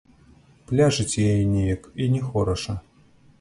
[0.71, 2.77] Пляжыць яе неяк і не хораша.